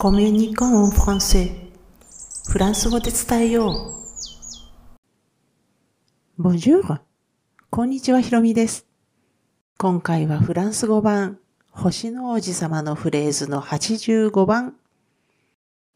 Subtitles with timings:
[0.00, 1.50] コミュニコンフランセ
[2.48, 3.96] フランス語で伝えよ
[6.38, 6.40] う。
[6.40, 7.00] Bonjour!
[7.68, 8.86] こんにちは、ひろみです。
[9.76, 11.40] 今回はフランス語版、
[11.72, 14.76] 星の王子様のフレーズの85番、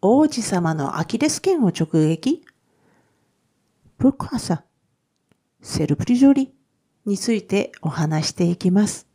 [0.01, 2.45] 王子様のアキレス腱を直撃
[4.01, 4.63] Pourquoi ça?
[5.61, 6.53] セルプリジョリ
[7.07, 9.12] についてお話していきます。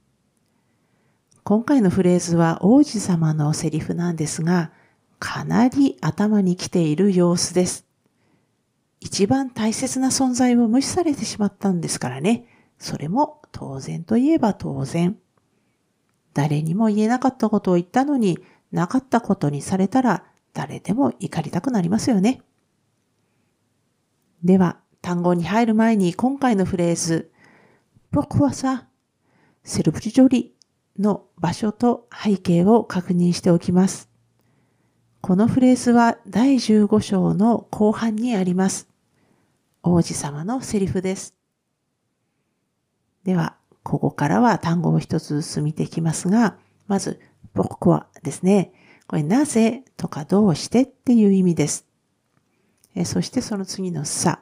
[1.48, 4.74] 今回のフレーズは王子様のセリフなんですが、
[5.18, 7.86] かなり頭に来ている様子です。
[9.00, 12.44] 一番大切な存在を無視されてしまったんですからね。
[12.78, 15.18] それも当然といえば当然。
[16.34, 18.40] 誰にも言えなかったことを言ったのに、
[18.74, 22.42] なかったことにされたら誰でも怒りたくなりますよね。
[24.44, 27.32] では、単語に入る前に今回のフレーズ、
[28.12, 28.90] 僕はさ、
[29.64, 30.57] セルフジョリ
[31.00, 34.10] の場所と背景を確認しておきます。
[35.22, 38.88] このフレーズは第15章の後半にあります。
[39.84, 41.36] 王子様のセリフです。
[43.24, 47.20] では、ここからは単語を一つずつ見ていきますが、まず、
[47.54, 48.72] 僕はですね。
[49.08, 51.88] これ、なぜとかどうしてっていう意味です。
[52.96, 54.40] えそしてその次のさ。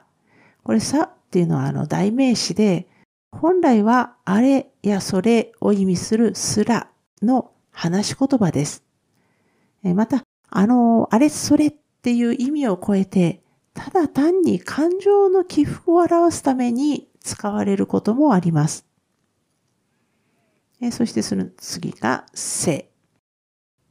[0.62, 2.88] これさっていうのはあの代名詞で、
[3.36, 6.88] 本来はあれやそれを意味するすら
[7.22, 8.82] の話し言葉です。
[9.82, 13.42] また、あの、あれそれっていう意味を超えて、
[13.74, 18.86] ただ単に感情の起伏を表すために使われることもあります。
[20.90, 22.90] そしてその次がせ。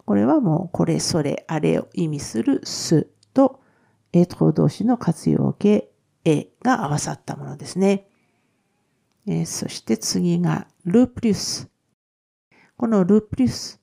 [0.05, 3.61] これはもうこれそれあれを意味するすと、
[4.11, 5.89] エトロ動詞の活用形
[6.25, 8.07] えが合わさったものですね。
[9.27, 11.69] えー、そして次がルプリュス。
[12.77, 13.81] このルプリュス、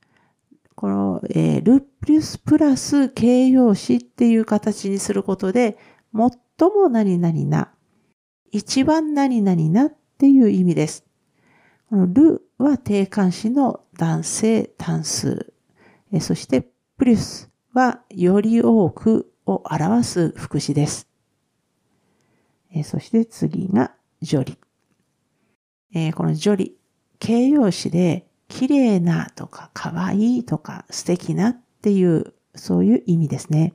[0.75, 5.79] この、えー、ルプリュスプラス形容詞っていう形にすることで、
[6.15, 6.31] 最
[6.71, 7.73] も何々な、
[8.51, 11.05] 一番何々なっていう意味です。
[11.89, 15.53] このルは定冠詞の男性単数。
[16.13, 16.69] えー、そして
[16.99, 21.09] プリュスはより多くを表す副詞です。
[22.75, 24.59] えー、そして次がジョリ。
[25.95, 26.77] えー、このジョリ、
[27.19, 33.75] 形容詞で綺麗なとか可愛いとか素敵なっていうそういう意味ですね。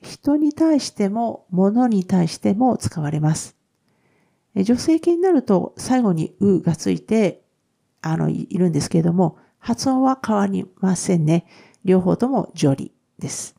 [0.00, 3.56] 人に対しても物に対しても使われます。
[4.54, 7.42] 女性形になると最後にうがついて
[8.02, 11.46] あのいるんですけれども発音は変わりませんね。
[11.84, 13.56] 両方ともジョリです。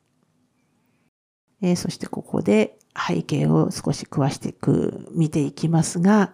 [1.61, 6.33] えー、そしてここで背景を少し詳しく見ていきますが、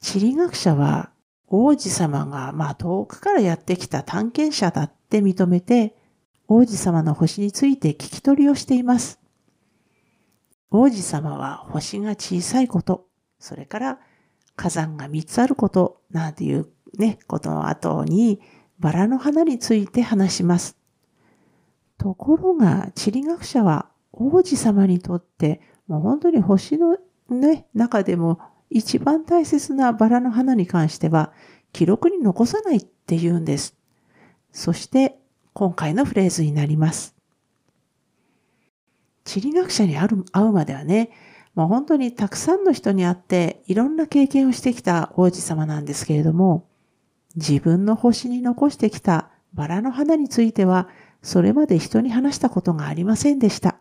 [0.00, 1.10] 地理学者は
[1.48, 5.96] 王子様がまあ遠くからやってきた探検者だって認めて、
[6.46, 9.20] 王子様の星について聞き取りをしています。
[10.70, 13.06] 王子様は星が小さいこと、
[13.38, 13.98] それから
[14.56, 18.40] 火山が3つあること、なんていうね、ことの後に
[18.78, 20.76] バラの花について話します。
[21.96, 26.96] ところが地理学者は王子様にとってもう本当に星の
[27.30, 31.32] ね、中でも一番大切なバラの花に関しては
[31.72, 33.76] 記録に残さないって言うんです。
[34.52, 35.18] そして
[35.52, 37.14] 今回のフレーズになります。
[39.24, 41.10] 地理学者に会うまではね、
[41.54, 46.68] もう本当にたくさんの人に会っていろんな経験をしてきた王子様なんですけれども、
[47.34, 50.88] 自分の星に残してきたバラの花については、
[51.22, 53.78] それまで人に話したことがありませんでした。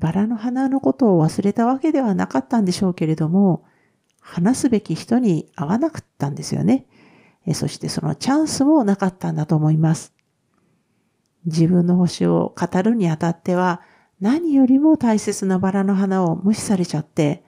[0.00, 3.64] バラの花のことを忘れたわけではなかったんでしょうけれども、
[4.20, 6.86] 話すべき人に会わなかったんですよね。
[7.52, 10.14] そしてそのチャンスもなかったんだと思います。
[11.44, 13.82] 自分の星を語るにあたっては、
[14.20, 17.44] 何よりも大切なバラの花を無視されちゃって、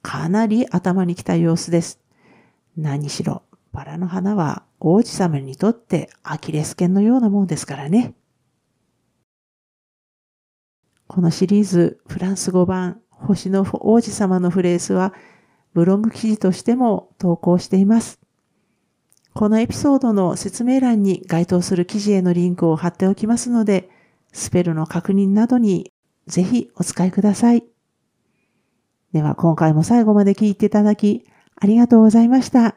[0.00, 2.00] かなり頭に来た様子です。
[2.76, 3.42] 何しろ、
[3.72, 8.14] バラの花は王子様にとってアキレス腱のようなものですからね。
[11.08, 15.14] このシリーズフランス語版星の王子様のフレーズは
[15.72, 18.20] ブログ記事としても投稿しています。
[19.34, 23.88] このエピソードの説明欄に該当する記事へのリンクを貼っておきますので、
[24.32, 25.92] スペルの確認などに
[26.26, 27.64] ぜひお使いください。
[29.12, 31.24] では今回も最後まで聞いていただき
[31.56, 32.76] ありがとうございました。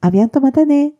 [0.00, 0.97] アビアンとまたね。